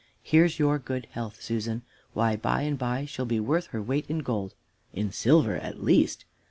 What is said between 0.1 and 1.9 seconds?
Here's your good health, Susan.